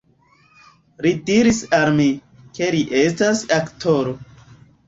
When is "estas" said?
3.05-3.47